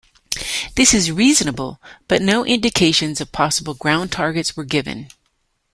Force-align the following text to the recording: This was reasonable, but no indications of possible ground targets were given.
This 0.73 0.93
was 0.93 1.11
reasonable, 1.11 1.79
but 2.07 2.23
no 2.23 2.43
indications 2.43 3.21
of 3.21 3.31
possible 3.31 3.75
ground 3.75 4.11
targets 4.11 4.57
were 4.57 4.63
given. 4.65 5.09